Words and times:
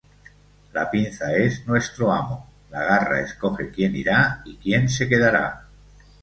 La 0.73 0.89
pinza 0.89 1.31
es 1.35 1.67
nuestro 1.67 2.11
amo. 2.11 2.49
La 2.71 2.81
garra 2.85 3.21
escoge 3.21 3.69
quién 3.69 3.95
irá 3.95 4.41
y 4.45 4.55
quien 4.55 4.89
se 4.89 5.07
quedará. 5.07 5.67